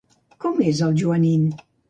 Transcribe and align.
Com 0.45 0.63
és 0.71 0.81
en 0.87 0.97
Joanín? 1.03 1.47